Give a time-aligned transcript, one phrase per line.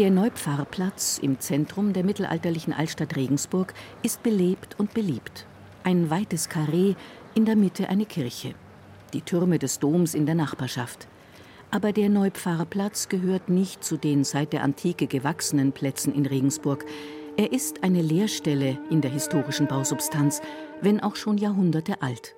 [0.00, 5.44] Der Neupfarrplatz im Zentrum der mittelalterlichen Altstadt Regensburg ist belebt und beliebt.
[5.84, 6.94] Ein weites Karree,
[7.34, 8.54] in der Mitte eine Kirche.
[9.12, 11.06] Die Türme des Doms in der Nachbarschaft.
[11.70, 16.86] Aber der Neupfarrplatz gehört nicht zu den seit der Antike gewachsenen Plätzen in Regensburg.
[17.36, 20.40] Er ist eine Leerstelle in der historischen Bausubstanz,
[20.80, 22.36] wenn auch schon Jahrhunderte alt.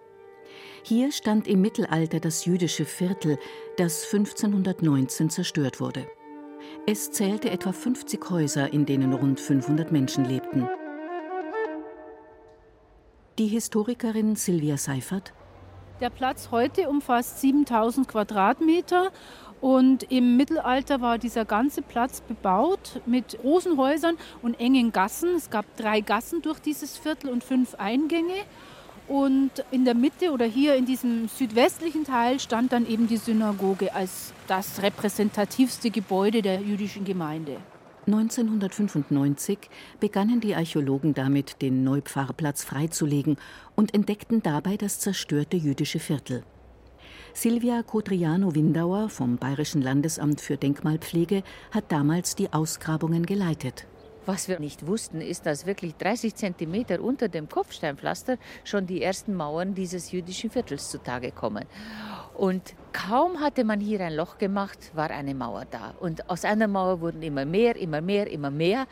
[0.83, 3.39] Hier stand im Mittelalter das jüdische Viertel,
[3.77, 6.09] das 1519 zerstört wurde.
[6.85, 10.69] Es zählte etwa 50 Häuser, in denen rund 500 Menschen lebten.
[13.39, 15.33] Die Historikerin Silvia Seifert.
[16.01, 19.13] Der Platz heute umfasst 7000 Quadratmeter
[19.61, 25.37] und im Mittelalter war dieser ganze Platz bebaut mit großen Häusern und engen Gassen.
[25.37, 28.35] Es gab drei Gassen durch dieses Viertel und fünf Eingänge.
[29.09, 33.95] Und in der Mitte oder hier in diesem südwestlichen Teil stand dann eben die Synagoge
[33.95, 37.59] als das repräsentativste Gebäude der jüdischen Gemeinde.
[38.07, 39.59] 1995
[40.01, 43.37] begannen die Archäologen damit, den Neupfarrplatz freizulegen
[43.77, 46.43] und entdeckten dabei das zerstörte jüdische Viertel.
[47.33, 53.87] Silvia Kodriano-Windauer vom Bayerischen Landesamt für Denkmalpflege hat damals die Ausgrabungen geleitet.
[54.25, 59.35] Was wir nicht wussten, ist, dass wirklich 30 Zentimeter unter dem Kopfsteinpflaster schon die ersten
[59.35, 61.65] Mauern dieses jüdischen Viertels zutage kommen.
[62.35, 65.95] Und kaum hatte man hier ein Loch gemacht, war eine Mauer da.
[66.01, 68.87] Und aus einer Mauer wurden immer mehr, immer mehr, immer mehr.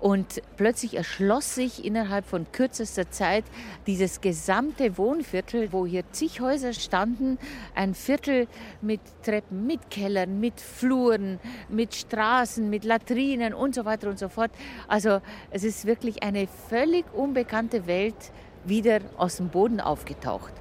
[0.00, 3.44] Und plötzlich erschloss sich innerhalb von kürzester Zeit
[3.86, 7.38] dieses gesamte Wohnviertel, wo hier zig Häuser standen,
[7.74, 8.48] ein Viertel
[8.82, 11.38] mit Treppen, mit Kellern, mit Fluren,
[11.68, 14.50] mit Straßen, mit Latrinen und so weiter und so fort.
[14.88, 18.32] Also es ist wirklich eine völlig unbekannte Welt
[18.64, 20.52] wieder aus dem Boden aufgetaucht.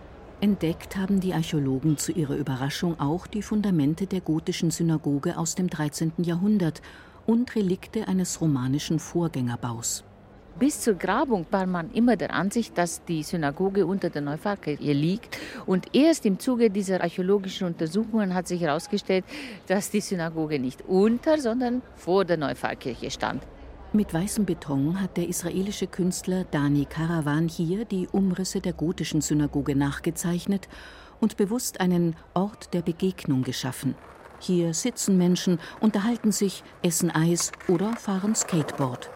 [0.44, 5.70] Entdeckt haben die Archäologen zu ihrer Überraschung auch die Fundamente der gotischen Synagoge aus dem
[5.70, 6.12] 13.
[6.18, 6.82] Jahrhundert
[7.26, 10.04] und Relikte eines romanischen Vorgängerbaus.
[10.60, 15.40] Bis zur Grabung war man immer der Ansicht, dass die Synagoge unter der Neupfarrkirche liegt.
[15.66, 19.24] Und erst im Zuge dieser archäologischen Untersuchungen hat sich herausgestellt,
[19.68, 23.44] dass die Synagoge nicht unter, sondern vor der Neupfarrkirche stand.
[23.96, 29.76] Mit weißem Beton hat der israelische Künstler Dani Karawan hier die Umrisse der gotischen Synagoge
[29.76, 30.68] nachgezeichnet
[31.20, 33.94] und bewusst einen Ort der Begegnung geschaffen.
[34.40, 39.12] Hier sitzen Menschen, unterhalten sich, essen Eis oder fahren Skateboard.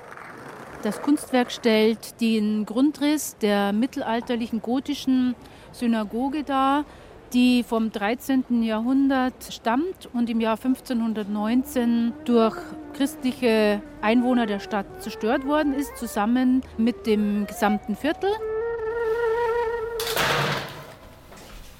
[0.84, 5.34] Das Kunstwerk stellt den Grundriss der mittelalterlichen gotischen
[5.72, 6.86] Synagoge dar,
[7.34, 8.64] die vom 13.
[8.64, 12.56] Jahrhundert stammt und im Jahr 1519 durch
[12.94, 18.30] christliche Einwohner der Stadt zerstört worden ist, zusammen mit dem gesamten Viertel.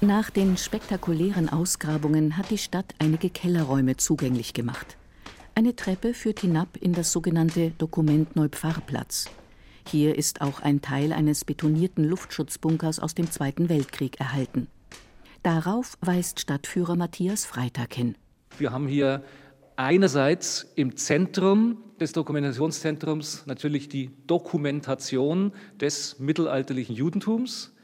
[0.00, 4.96] Nach den spektakulären Ausgrabungen hat die Stadt einige Kellerräume zugänglich gemacht.
[5.56, 9.28] Eine Treppe führt hinab in das sogenannte Dokument Neupfarrplatz.
[9.88, 14.68] Hier ist auch ein Teil eines betonierten Luftschutzbunkers aus dem Zweiten Weltkrieg erhalten.
[15.48, 18.18] Darauf weist Stadtführer Matthias Freitag hin.
[18.58, 19.24] Wir haben hier
[19.76, 27.74] einerseits im Zentrum des Dokumentationszentrums natürlich die Dokumentation des mittelalterlichen Judentums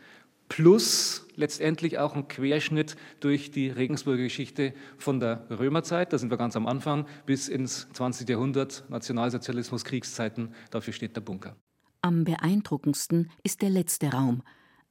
[0.51, 6.37] plus letztendlich auch ein Querschnitt durch die Regensburger Geschichte von der Römerzeit, da sind wir
[6.37, 8.29] ganz am Anfang, bis ins 20.
[8.29, 11.57] Jahrhundert, Nationalsozialismus, Kriegszeiten, dafür steht der Bunker.
[12.03, 14.43] Am beeindruckendsten ist der letzte Raum,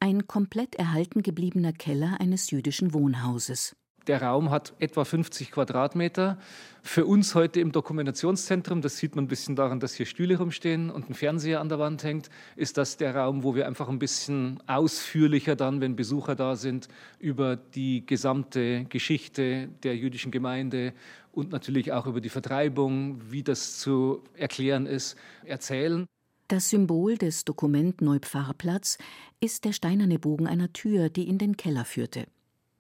[0.04, 3.74] ein komplett erhalten gebliebener Keller eines jüdischen Wohnhauses.
[4.08, 6.38] Der Raum hat etwa 50 Quadratmeter.
[6.82, 10.92] Für uns heute im Dokumentationszentrum, das sieht man ein bisschen daran, dass hier Stühle rumstehen
[10.92, 13.98] und ein Fernseher an der Wand hängt, ist das der Raum, wo wir einfach ein
[13.98, 20.94] bisschen ausführlicher dann, wenn Besucher da sind, über die gesamte Geschichte der jüdischen Gemeinde
[21.32, 25.16] und natürlich auch über die Vertreibung, wie das zu erklären ist,
[25.46, 26.08] erzählen.
[26.50, 28.98] Das Symbol des Dokument Neupfarrplatz
[29.40, 32.28] ist der steinerne Bogen einer Tür, die in den Keller führte.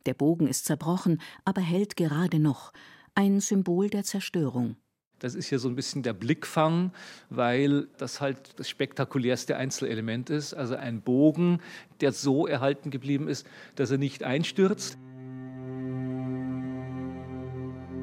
[0.05, 2.73] Der Bogen ist zerbrochen, aber hält gerade noch,
[3.15, 4.75] ein Symbol der Zerstörung.
[5.19, 6.91] Das ist hier so ein bisschen der Blickfang,
[7.29, 10.53] weil das halt das spektakulärste Einzelelement ist.
[10.53, 11.59] Also ein Bogen,
[12.01, 14.97] der so erhalten geblieben ist, dass er nicht einstürzt.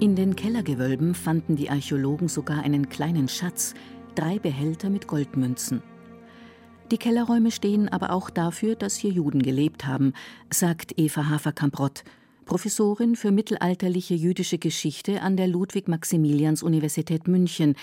[0.01, 3.75] In den Kellergewölben fanden die Archäologen sogar einen kleinen Schatz,
[4.15, 5.83] drei Behälter mit Goldmünzen.
[6.91, 10.13] Die Kellerräume stehen aber auch dafür, dass hier Juden gelebt haben,
[10.51, 12.03] sagt Eva Haferkamp-Rott,
[12.47, 17.77] Professorin für mittelalterliche jüdische Geschichte an der Ludwig-Maximilians-Universität München,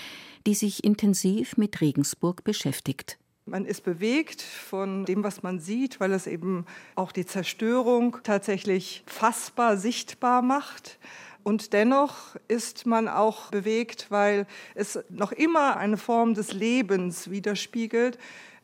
[0.46, 3.18] die sich intensiv mit Regensburg beschäftigt.
[3.46, 6.66] Man ist bewegt von dem, was man sieht, weil es eben
[6.96, 10.98] auch die Zerstörung tatsächlich fassbar, sichtbar macht.
[11.42, 18.18] Und dennoch ist man auch bewegt, weil es noch immer eine Form des Lebens widerspiegelt.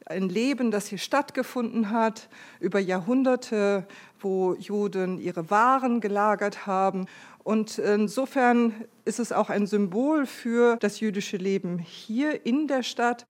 [0.06, 2.28] Ein Leben, das hier stattgefunden hat,
[2.60, 3.86] über Jahrhunderte,
[4.20, 7.06] wo Juden ihre Waren gelagert haben.
[7.42, 13.26] Und insofern ist es auch ein Symbol für das jüdische Leben hier in der Stadt.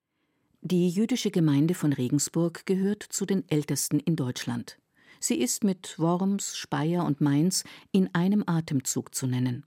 [0.62, 4.79] Die jüdische Gemeinde von Regensburg gehört zu den ältesten in Deutschland.
[5.26, 9.65] Sie ist mit Worms, Speyer und Mainz in einem Atemzug zu nennen.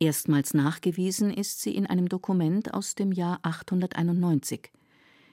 [0.00, 4.72] Erstmals nachgewiesen ist sie in einem Dokument aus dem Jahr 891.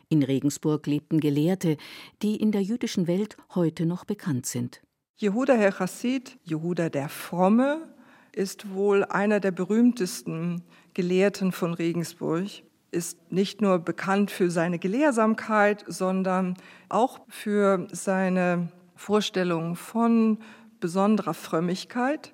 [0.10, 1.78] In Regensburg lebten Gelehrte,
[2.22, 4.82] die in der jüdischen Welt heute noch bekannt sind.
[5.16, 7.96] Jehuda Herr Chassid, Jehuda der Fromme,
[8.34, 10.64] ist wohl einer der berühmtesten
[10.94, 12.50] Gelehrten von Regensburg,
[12.92, 16.58] ist nicht nur bekannt für seine Gelehrsamkeit, sondern
[16.90, 20.40] auch für seine Vorstellung von
[20.80, 22.34] besonderer Frömmigkeit.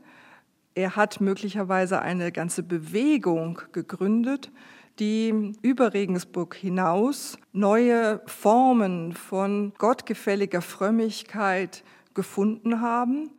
[0.74, 4.52] Er hat möglicherweise eine ganze Bewegung gegründet,
[5.00, 13.32] die über Regensburg hinaus neue Formen von gottgefälliger Frömmigkeit gefunden haben.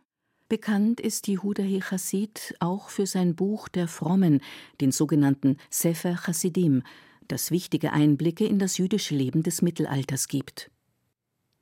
[0.49, 4.41] Bekannt ist Yehuda Chassid auch für sein Buch der Frommen,
[4.81, 6.83] den sogenannten Sefer Chassidim,
[7.27, 10.69] das wichtige Einblicke in das jüdische Leben des Mittelalters gibt.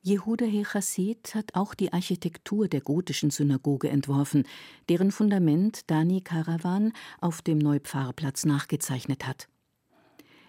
[0.04, 4.42] Jehuda Chassid hat auch die Architektur der gotischen Synagoge entworfen,
[4.88, 9.48] deren Fundament Dani Karawan auf dem Neupfarrplatz nachgezeichnet hat.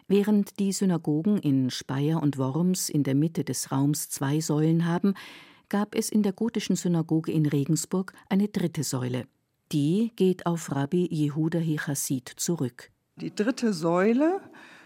[0.07, 5.13] Während die Synagogen in Speyer und Worms in der Mitte des Raums zwei Säulen haben,
[5.69, 9.27] gab es in der gotischen Synagoge in Regensburg eine dritte Säule.
[9.71, 12.89] Die geht auf Rabbi Jehuda Chassid zurück.
[13.17, 14.41] Die dritte Säule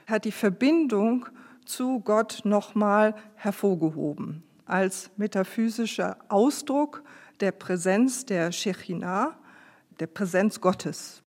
[0.08, 1.26] hat die Verbindung
[1.66, 7.04] zu Gott nochmal hervorgehoben als metaphysischer Ausdruck
[7.40, 9.38] der Präsenz der Shechinah,
[10.00, 11.24] der Präsenz Gottes.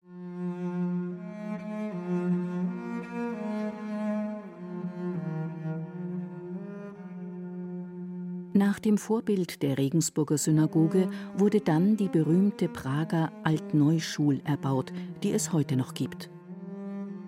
[8.53, 14.91] Nach dem Vorbild der Regensburger Synagoge wurde dann die berühmte Prager Altneuschul erbaut,
[15.23, 16.29] die es heute noch gibt.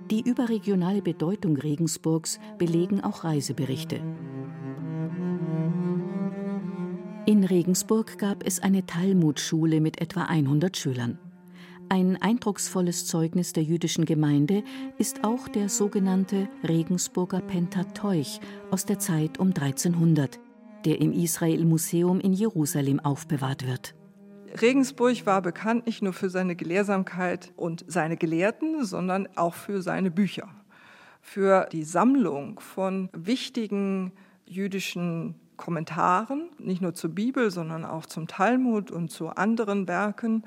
[0.10, 4.02] Die überregionale Bedeutung Regensburgs belegen auch Reiseberichte.
[7.28, 11.20] In Regensburg gab es eine Talmudschule mit etwa 100 Schülern.
[11.88, 14.64] Ein eindrucksvolles Zeugnis der jüdischen Gemeinde
[14.98, 18.40] ist auch der sogenannte Regensburger Pentateuch
[18.72, 20.40] aus der Zeit um 1300,
[20.84, 23.94] der im Israel Museum in Jerusalem aufbewahrt wird.
[24.60, 30.10] Regensburg war bekannt nicht nur für seine Gelehrsamkeit und seine Gelehrten, sondern auch für seine
[30.10, 30.50] Bücher,
[31.22, 34.12] für die Sammlung von wichtigen
[34.46, 40.44] jüdischen Kommentaren, nicht nur zur Bibel, sondern auch zum Talmud und zu anderen Werken.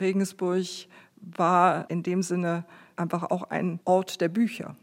[0.00, 0.64] Regensburg
[1.20, 2.64] war in dem Sinne
[2.94, 4.76] einfach auch ein Ort der Bücher.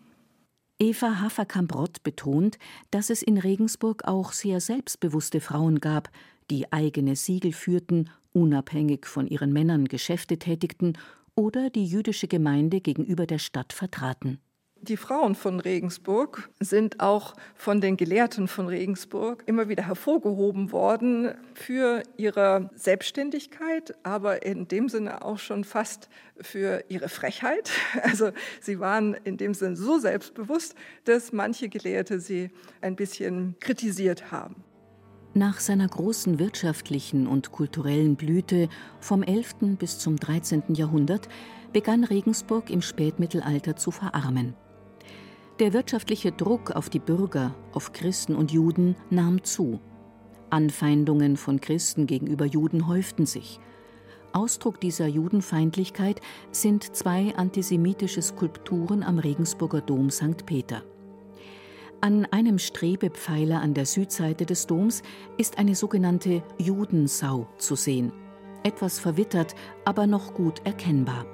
[0.80, 2.58] Eva Haferkamp-Rott betont,
[2.92, 6.10] dass es in Regensburg auch sehr selbstbewusste Frauen gab,
[6.52, 10.98] die eigene Siegel führten, unabhängig von ihren Männern Geschäfte tätigten
[11.36, 14.40] oder die jüdische Gemeinde gegenüber der Stadt vertraten.
[14.84, 21.34] Die Frauen von Regensburg sind auch von den Gelehrten von Regensburg immer wieder hervorgehoben worden
[21.54, 26.10] für ihre Selbstständigkeit, aber in dem Sinne auch schon fast
[26.42, 27.72] für ihre Frechheit.
[28.04, 32.50] Also sie waren in dem Sinne so selbstbewusst, dass manche Gelehrte sie
[32.82, 34.66] ein bisschen kritisiert haben.
[35.34, 38.68] Nach seiner großen wirtschaftlichen und kulturellen Blüte
[39.00, 39.78] vom 11.
[39.80, 40.76] bis zum 13.
[40.76, 41.30] Jahrhundert
[41.72, 44.56] begann Regensburg im Spätmittelalter zu verarmen.
[45.60, 49.80] Der wirtschaftliche Druck auf die Bürger, auf Christen und Juden nahm zu.
[50.50, 53.60] Anfeindungen von Christen gegenüber Juden häuften sich.
[54.34, 60.48] Ausdruck dieser Judenfeindlichkeit sind zwei antisemitische Skulpturen am Regensburger Dom St.
[60.48, 60.82] Peter.
[62.02, 65.04] An einem Strebepfeiler an der Südseite des Doms
[65.38, 68.12] ist eine sogenannte Judensau zu sehen.
[68.64, 69.54] Etwas verwittert,
[69.86, 71.26] aber noch gut erkennbar.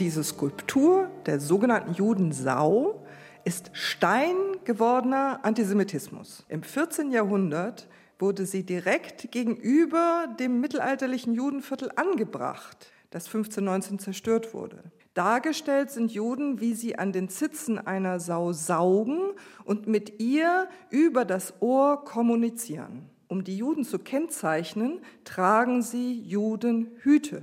[0.00, 3.04] Diese Skulptur der sogenannten Judensau
[3.44, 6.46] ist Stein gewordener Antisemitismus.
[6.48, 7.10] Im 14.
[7.10, 7.86] Jahrhundert
[8.18, 14.84] wurde sie direkt gegenüber dem mittelalterlichen Judenviertel angebracht, das 1519 zerstört wurde.
[15.12, 19.20] Dargestellt sind Juden, wie sie an den Zitzen einer Sau saugen
[19.66, 23.10] und mit ihr über das Ohr kommunizieren.
[23.28, 27.42] Um die Juden zu kennzeichnen, tragen sie Judenhüte.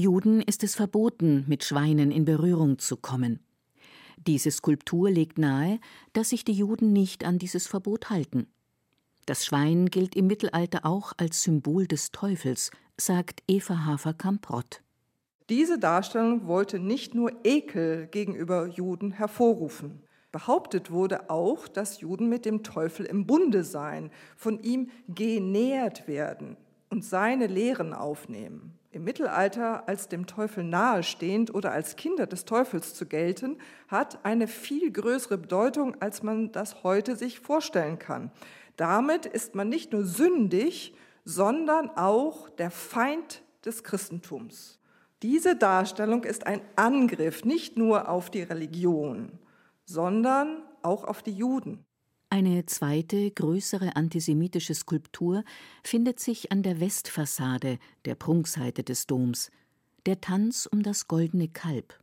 [0.00, 3.40] Juden ist es verboten, mit Schweinen in Berührung zu kommen.
[4.26, 5.78] Diese Skulptur legt nahe,
[6.14, 8.46] dass sich die Juden nicht an dieses Verbot halten.
[9.26, 14.82] Das Schwein gilt im Mittelalter auch als Symbol des Teufels, sagt Eva Hafer-Kamprott.
[15.50, 20.02] Diese Darstellung wollte nicht nur Ekel gegenüber Juden hervorrufen.
[20.32, 26.56] Behauptet wurde auch, dass Juden mit dem Teufel im Bunde seien, von ihm genährt werden
[26.88, 28.79] und seine Lehren aufnehmen.
[28.92, 34.48] Im Mittelalter als dem Teufel nahestehend oder als Kinder des Teufels zu gelten, hat eine
[34.48, 38.32] viel größere Bedeutung, als man das heute sich vorstellen kann.
[38.76, 40.94] Damit ist man nicht nur sündig,
[41.24, 44.80] sondern auch der Feind des Christentums.
[45.22, 49.38] Diese Darstellung ist ein Angriff nicht nur auf die Religion,
[49.84, 51.84] sondern auch auf die Juden.
[52.32, 55.42] Eine zweite, größere antisemitische Skulptur
[55.82, 59.50] findet sich an der Westfassade der Prunkseite des Doms,
[60.06, 61.98] der Tanz um das goldene Kalb.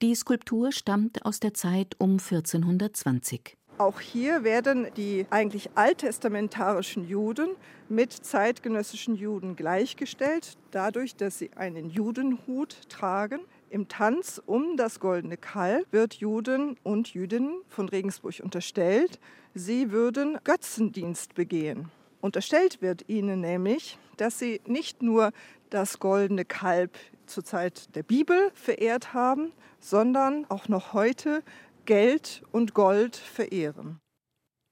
[0.00, 3.58] Die Skulptur stammt aus der Zeit um 1420.
[3.76, 7.50] Auch hier werden die eigentlich alttestamentarischen Juden
[7.90, 13.40] mit zeitgenössischen Juden gleichgestellt, dadurch, dass sie einen Judenhut tragen.
[13.70, 19.20] Im Tanz um das goldene Kalb wird Juden und Jüdinnen von Regensburg unterstellt,
[19.54, 21.90] sie würden Götzendienst begehen.
[22.20, 25.32] Unterstellt wird ihnen nämlich, dass sie nicht nur
[25.68, 26.96] das goldene Kalb
[27.26, 31.42] zur Zeit der Bibel verehrt haben, sondern auch noch heute
[31.84, 34.00] Geld und Gold verehren.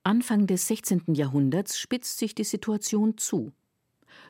[0.04, 1.14] Anfang des 16.
[1.14, 3.52] Jahrhunderts spitzt sich die Situation zu.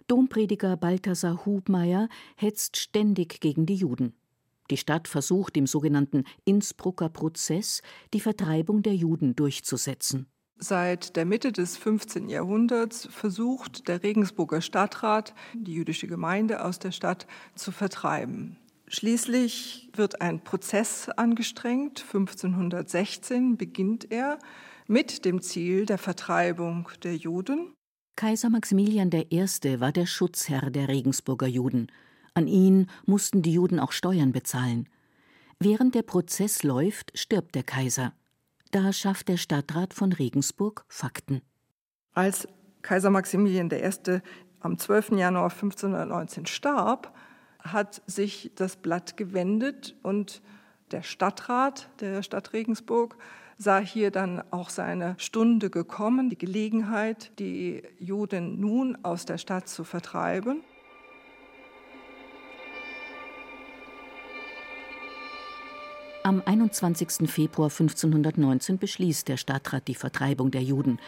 [0.09, 4.15] Domprediger Balthasar Hubmeier hetzt ständig gegen die Juden.
[4.71, 7.83] Die Stadt versucht im sogenannten Innsbrucker Prozess
[8.13, 10.27] die Vertreibung der Juden durchzusetzen.
[10.59, 12.31] Seit der Mitte des 15.
[12.31, 18.57] Jahrhunderts versucht der Regensburger Stadtrat, die jüdische Gemeinde aus der Stadt zu vertreiben.
[18.89, 22.03] Schließlich wird ein Prozess angestrengt.
[22.03, 24.39] 1516 beginnt er
[24.87, 27.75] mit dem Ziel der Vertreibung der Juden.
[28.17, 29.45] Kaiser Maximilian I.
[29.81, 31.89] war der Schutzherr der Regensburger Juden.
[32.37, 34.91] An ihn mussten die Juden auch Steuern bezahlen.
[35.59, 38.13] Während der Prozess läuft, stirbt der Kaiser.
[38.73, 41.41] Da schafft der Stadtrat von Regensburg Fakten.
[42.13, 42.47] Als
[42.83, 44.21] Kaiser Maximilian I.
[44.61, 45.13] am 12.
[45.13, 47.17] Januar 1519 starb,
[47.61, 50.43] hat sich das Blatt gewendet und
[50.91, 53.17] der Stadtrat der Stadt Regensburg
[53.57, 59.71] sah hier dann auch seine Stunde gekommen, die Gelegenheit, die Juden nun aus der Stadt
[59.71, 60.63] zu vertreiben.
[66.27, 67.31] Am 21.
[67.31, 70.99] Februar 1519 beschließt der Stadtrat die Vertreibung der Juden.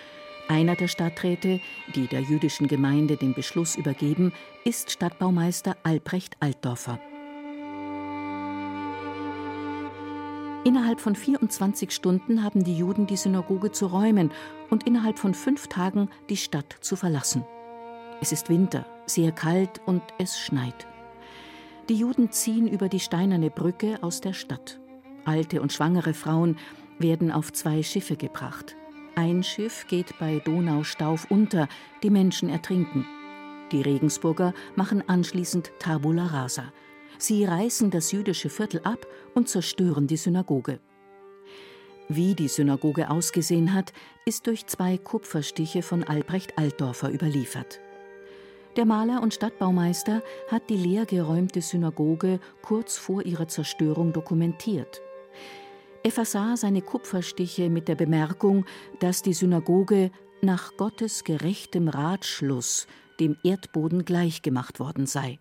[0.47, 1.59] Einer der Stadträte,
[1.97, 4.33] die der jüdischen Gemeinde den Beschluss übergeben,
[4.65, 7.01] ist Stadtbaumeister Albrecht Altdorfer.
[10.63, 14.31] Innerhalb von 24 Stunden haben die Juden die Synagoge zu räumen
[14.71, 17.45] und innerhalb von fünf Tagen die Stadt zu verlassen.
[18.21, 20.87] Es ist Winter, sehr kalt und es schneit.
[21.89, 24.79] Die Juden ziehen über die steinerne Brücke aus der Stadt.
[25.29, 26.57] Alte und schwangere Frauen
[26.99, 28.75] werden auf zwei Schiffe gebracht.
[29.15, 31.69] Ein Schiff geht bei Donaustauf unter,
[32.03, 33.07] die Menschen ertrinken.
[33.71, 36.73] Die Regensburger machen anschließend Tabula rasa.
[37.19, 40.81] Sie reißen das jüdische Viertel ab und zerstören die Synagoge.
[42.09, 43.93] Wie die Synagoge ausgesehen hat,
[44.25, 47.81] ist durch zwei Kupferstiche von Albrecht Altdorfer überliefert.
[48.77, 55.03] Der Maler und Stadtbaumeister hat die leergeräumte Synagoge kurz vor ihrer Zerstörung dokumentiert.
[56.05, 58.65] Er versah seine Kupferstiche mit der Bemerkung,
[59.01, 60.11] dass die Synagoge
[60.43, 62.87] nach Gottes gerechtem Ratschluss
[63.19, 65.39] dem Erdboden gleichgemacht worden sei.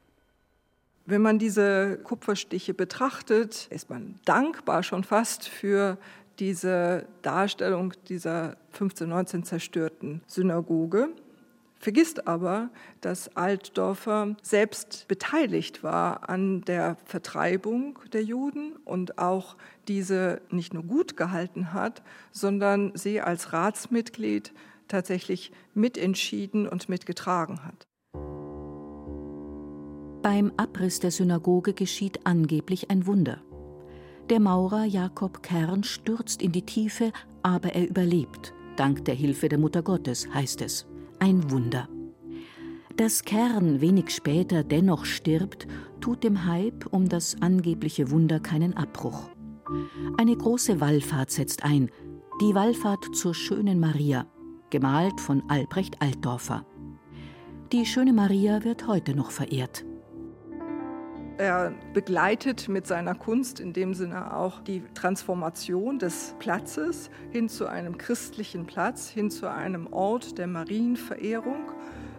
[1.06, 5.98] Wenn man diese Kupferstiche betrachtet, ist man dankbar schon fast für
[6.40, 11.10] diese Darstellung dieser 1519 zerstörten Synagoge
[11.80, 12.70] vergisst aber,
[13.02, 19.58] dass Altdorfer selbst beteiligt war an der Vertreibung der Juden und auch
[19.88, 24.54] diese nicht nur gut gehalten hat, sondern sie als Ratsmitglied
[24.88, 27.88] tatsächlich mitentschieden und mitgetragen hat.
[30.24, 33.42] Beim Abriss der Synagoge geschieht angeblich ein Wunder.
[34.30, 39.58] Der Maurer Jakob Kern stürzt in die Tiefe, aber er überlebt, dank der Hilfe der
[39.58, 40.86] Mutter Gottes, heißt es
[41.20, 41.88] ein Wunder.
[42.96, 45.68] Dass Kern wenig später dennoch stirbt,
[46.02, 49.30] tut dem Hype um das angebliche Wunder keinen Abbruch.
[50.18, 51.92] Eine große Wallfahrt setzt ein,
[52.42, 54.26] die Wallfahrt zur schönen Maria,
[54.70, 56.66] gemalt von Albrecht Altdorfer.
[57.72, 59.86] Die schöne Maria wird heute noch verehrt.
[61.38, 67.68] Er begleitet mit seiner Kunst in dem Sinne auch die Transformation des Platzes hin zu
[67.68, 71.72] einem christlichen Platz, hin zu einem Ort der Marienverehrung.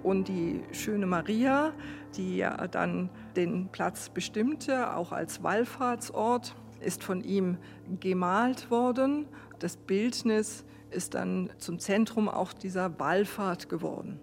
[0.04, 1.72] Und die schöne Maria,
[2.16, 7.58] die ja dann den Platz bestimmte, auch als Wallfahrtsort, ist von ihm
[7.98, 9.26] gemalt worden.
[9.58, 14.20] Das Bildnis ist dann zum Zentrum auch dieser Wallfahrt geworden.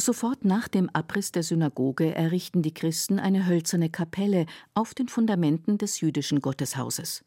[0.00, 5.76] Sofort nach dem Abriss der Synagoge errichten die Christen eine hölzerne Kapelle auf den Fundamenten
[5.76, 7.22] des jüdischen Gotteshauses.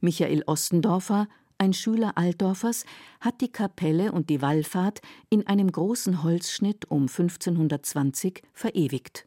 [0.00, 1.26] Michael Ostendorfer,
[1.58, 2.84] ein Schüler Altdorfers,
[3.20, 9.26] hat die Kapelle und die Wallfahrt in einem großen Holzschnitt um 1520 verewigt.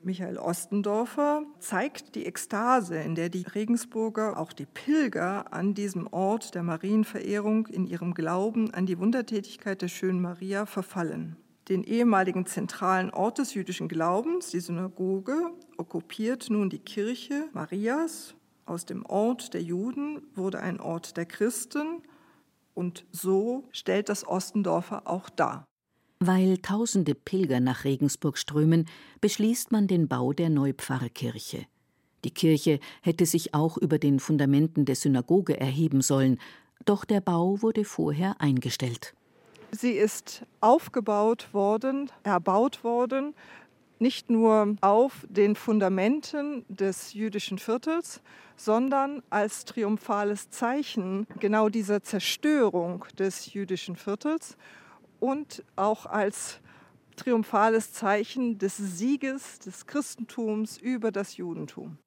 [0.00, 6.54] Michael Ostendorfer zeigt die Ekstase, in der die Regensburger, auch die Pilger an diesem Ort
[6.54, 11.36] der Marienverehrung in ihrem Glauben an die Wundertätigkeit der schönen Maria verfallen
[11.68, 15.36] den ehemaligen zentralen Ort des jüdischen Glaubens, die Synagoge,
[15.76, 18.34] okkupiert nun die Kirche Marias.
[18.66, 22.02] Aus dem Ort der Juden wurde ein Ort der Christen
[22.74, 25.64] und so stellt das Ostendorfer auch dar.
[26.18, 28.86] Weil tausende Pilger nach Regensburg strömen,
[29.20, 31.66] beschließt man den Bau der Neupfarrkirche.
[32.24, 36.38] Die Kirche hätte sich auch über den Fundamenten der Synagoge erheben sollen,
[36.84, 39.14] doch der Bau wurde vorher eingestellt.
[39.72, 43.34] Sie ist aufgebaut worden, erbaut worden,
[43.98, 48.20] nicht nur auf den Fundamenten des jüdischen Viertels,
[48.56, 54.56] sondern als triumphales Zeichen genau dieser Zerstörung des jüdischen Viertels
[55.20, 56.60] und auch als
[57.16, 61.98] triumphales Zeichen des Sieges des Christentums über das Judentum.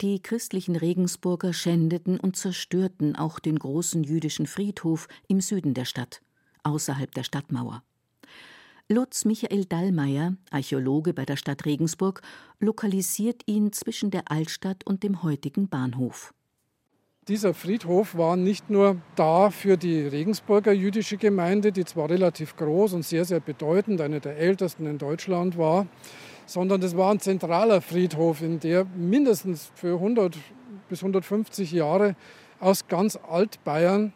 [0.00, 6.20] Die christlichen Regensburger schändeten und zerstörten auch den großen jüdischen Friedhof im Süden der Stadt
[6.66, 7.82] außerhalb der Stadtmauer.
[8.88, 12.22] Lutz Michael Dallmayr, Archäologe bei der Stadt Regensburg,
[12.60, 16.32] lokalisiert ihn zwischen der Altstadt und dem heutigen Bahnhof.
[17.26, 22.92] Dieser Friedhof war nicht nur da für die Regensburger jüdische Gemeinde, die zwar relativ groß
[22.92, 25.88] und sehr, sehr bedeutend, eine der ältesten in Deutschland war,
[26.46, 30.38] sondern es war ein zentraler Friedhof, in der mindestens für 100
[30.88, 32.14] bis 150 Jahre
[32.60, 34.12] aus ganz Altbayern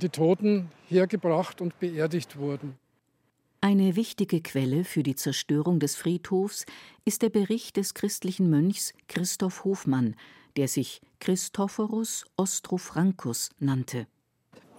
[0.00, 2.78] die Toten hergebracht und beerdigt wurden.
[3.60, 6.64] Eine wichtige Quelle für die Zerstörung des Friedhofs
[7.04, 10.16] ist der Bericht des christlichen Mönchs Christoph Hofmann,
[10.56, 14.06] der sich Christophorus Ostrofrancus nannte.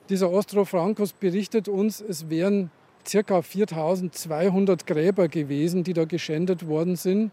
[0.09, 2.69] Dieser Ostrofrancus berichtet uns, es wären
[3.11, 3.41] ca.
[3.41, 7.31] 4200 Gräber gewesen, die da geschändet worden sind.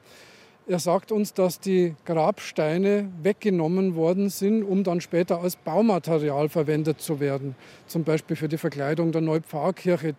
[0.68, 7.00] Er sagt uns, dass die Grabsteine weggenommen worden sind, um dann später als Baumaterial verwendet
[7.00, 7.56] zu werden,
[7.88, 10.14] zum Beispiel für die Verkleidung der Neupfarrkirche.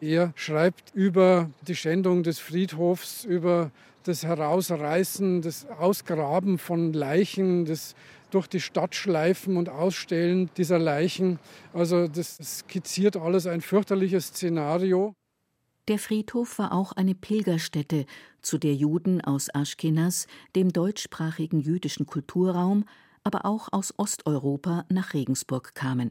[0.00, 3.70] Er schreibt über die Schändung des Friedhofs, über
[4.04, 7.94] das Herausreißen, das Ausgraben von Leichen, das
[8.30, 11.38] durch die Stadt schleifen und ausstellen dieser Leichen.
[11.74, 15.14] Also das skizziert alles ein fürchterliches Szenario.
[15.88, 18.06] Der Friedhof war auch eine Pilgerstätte,
[18.42, 22.84] zu der Juden aus Aschkenas, dem deutschsprachigen jüdischen Kulturraum,
[23.22, 26.10] aber auch aus Osteuropa nach Regensburg kamen.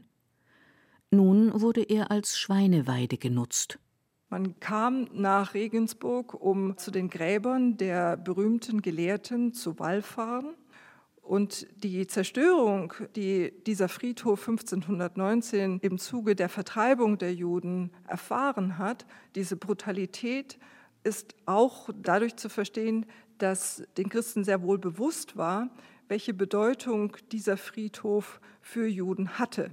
[1.10, 3.78] Nun wurde er als Schweineweide genutzt.
[4.28, 10.54] Man kam nach Regensburg, um zu den Gräbern der berühmten Gelehrten zu wallfahren.
[11.26, 19.06] Und die Zerstörung, die dieser Friedhof 1519 im Zuge der Vertreibung der Juden erfahren hat,
[19.34, 20.56] diese Brutalität
[21.02, 23.06] ist auch dadurch zu verstehen,
[23.38, 25.68] dass den Christen sehr wohl bewusst war,
[26.06, 29.72] welche Bedeutung dieser Friedhof für Juden hatte.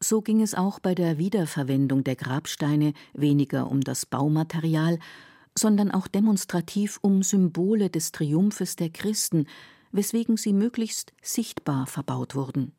[0.00, 4.98] So ging es auch bei der Wiederverwendung der Grabsteine weniger um das Baumaterial,
[5.56, 9.46] sondern auch demonstrativ um Symbole des Triumphes der Christen,
[9.92, 12.72] weswegen sie möglichst sichtbar verbaut wurden.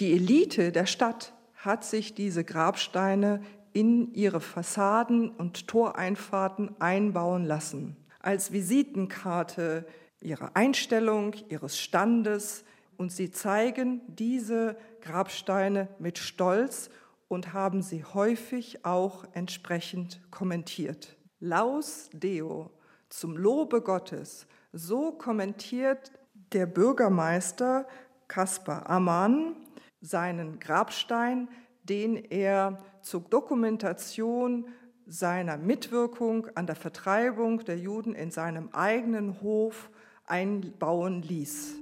[0.00, 3.40] Die Elite der Stadt hat sich diese Grabsteine
[3.72, 9.86] in ihre Fassaden und Toreinfahrten einbauen lassen, als Visitenkarte
[10.20, 12.64] ihrer Einstellung, ihres Standes.
[12.96, 16.90] Und sie zeigen diese Grabsteine mit Stolz
[17.28, 21.16] und haben sie häufig auch entsprechend kommentiert.
[21.40, 22.70] Laus Deo,
[23.08, 26.10] zum Lobe Gottes, so kommentiert
[26.52, 27.86] der Bürgermeister
[28.28, 29.56] Kaspar Ammann
[30.00, 31.48] seinen Grabstein,
[31.82, 34.66] den er zur Dokumentation
[35.06, 39.90] seiner Mitwirkung an der Vertreibung der Juden in seinem eigenen Hof
[40.26, 41.80] einbauen ließ.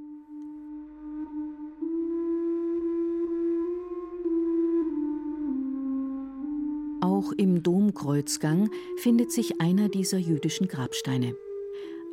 [7.03, 11.35] Auch im Domkreuzgang findet sich einer dieser jüdischen Grabsteine.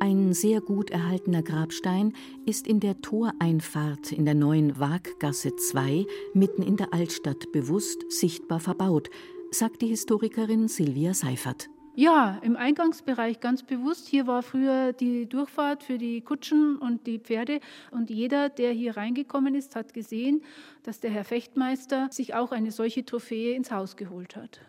[0.00, 2.12] Ein sehr gut erhaltener Grabstein
[2.44, 8.60] ist in der Toreinfahrt in der neuen Waaggasse 2 mitten in der Altstadt bewusst sichtbar
[8.60, 9.08] verbaut,
[9.50, 11.70] sagt die Historikerin Silvia Seifert.
[11.96, 14.08] Ja, im Eingangsbereich ganz bewusst.
[14.08, 17.60] Hier war früher die Durchfahrt für die Kutschen und die Pferde.
[17.92, 20.42] Und jeder, der hier reingekommen ist, hat gesehen,
[20.82, 24.60] dass der Herr Fechtmeister sich auch eine solche Trophäe ins Haus geholt hat.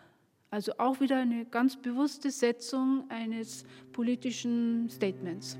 [0.56, 5.58] Also auch wieder eine ganz bewusste Setzung eines politischen Statements.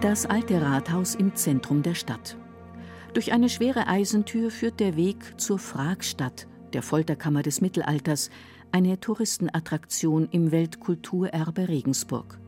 [0.00, 2.38] Das alte Rathaus im Zentrum der Stadt.
[3.12, 8.30] Durch eine schwere Eisentür führt der Weg zur Fragstadt, der Folterkammer des Mittelalters,
[8.72, 12.38] eine Touristenattraktion im Weltkulturerbe Regensburg.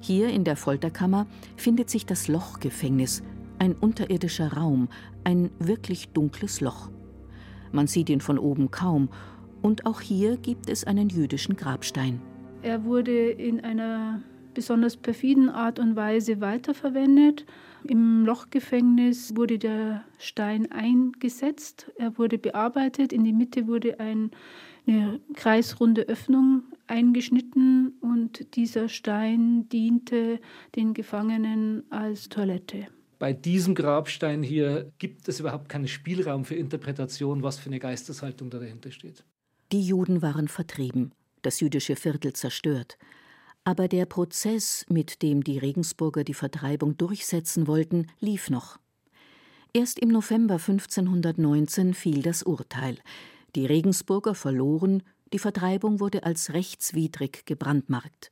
[0.00, 3.22] Hier in der Folterkammer findet sich das Lochgefängnis,
[3.58, 4.88] ein unterirdischer Raum,
[5.24, 6.90] ein wirklich dunkles Loch.
[7.72, 9.08] Man sieht ihn von oben kaum,
[9.60, 12.20] und auch hier gibt es einen jüdischen Grabstein.
[12.62, 14.22] Er wurde in einer
[14.54, 17.46] besonders perfiden Art und Weise weiterverwendet.
[17.84, 24.32] Im Lochgefängnis wurde der Stein eingesetzt, er wurde bearbeitet, in die Mitte wurde ein,
[24.86, 30.40] eine kreisrunde Öffnung eingeschnitten und dieser Stein diente
[30.74, 32.88] den Gefangenen als Toilette.
[33.18, 38.48] Bei diesem Grabstein hier gibt es überhaupt keinen Spielraum für Interpretation, was für eine Geisteshaltung
[38.48, 39.24] da dahinter steht.
[39.72, 42.96] Die Juden waren vertrieben, das jüdische Viertel zerstört.
[43.64, 48.78] Aber der Prozess, mit dem die Regensburger die Vertreibung durchsetzen wollten, lief noch.
[49.72, 52.98] Erst im November 1519 fiel das Urteil.
[53.56, 55.02] Die Regensburger verloren,
[55.32, 58.30] die Vertreibung wurde als rechtswidrig gebrandmarkt.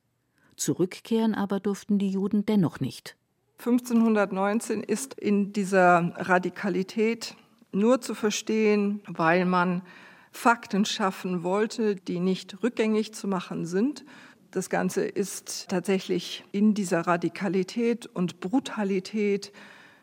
[0.57, 3.16] Zurückkehren aber durften die Juden dennoch nicht.
[3.59, 7.37] 1519 ist in dieser Radikalität
[7.73, 9.83] nur zu verstehen, weil man
[10.31, 14.05] Fakten schaffen wollte, die nicht rückgängig zu machen sind.
[14.51, 19.53] Das Ganze ist tatsächlich in dieser Radikalität und Brutalität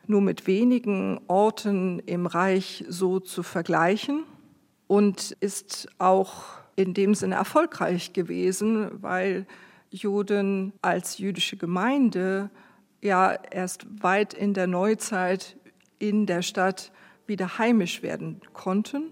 [0.08, 4.24] nur mit wenigen Orten im Reich so zu vergleichen
[4.88, 6.44] und ist auch
[6.76, 9.46] in dem Sinne erfolgreich gewesen, weil
[9.92, 12.50] Juden als jüdische Gemeinde
[13.04, 15.58] ja erst weit in der Neuzeit
[16.00, 16.92] in der Stadt
[17.28, 19.12] wieder heimisch werden konnten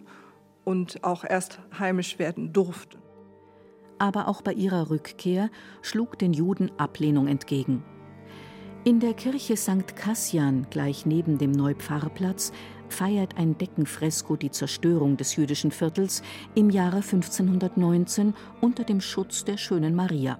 [0.63, 2.97] und auch erst heimisch werden durften.
[3.99, 5.49] Aber auch bei ihrer Rückkehr
[5.82, 7.84] schlug den Juden Ablehnung entgegen.
[8.84, 9.95] In der Kirche St.
[9.95, 12.51] Kassian, gleich neben dem Neupfarrplatz,
[12.89, 16.23] feiert ein Deckenfresko die Zerstörung des jüdischen Viertels
[16.56, 20.39] im Jahre 1519 unter dem Schutz der schönen Maria.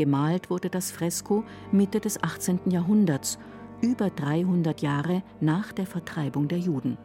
[0.00, 2.70] Gemalt wurde das Fresko Mitte des 18.
[2.70, 3.38] Jahrhunderts,
[3.82, 6.96] über 300 Jahre nach der Vertreibung der Juden.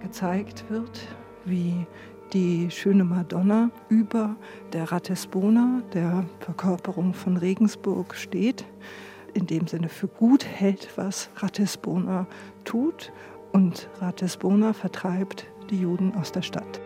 [0.00, 1.06] Gezeigt wird,
[1.44, 1.86] wie
[2.32, 4.34] die schöne Madonna über
[4.72, 8.64] der Ratisbona, der Verkörperung von Regensburg, steht.
[9.34, 12.26] In dem Sinne für gut hält, was Ratisbona
[12.64, 13.12] tut.
[13.52, 16.80] Und Ratisbona vertreibt die Juden aus der Stadt.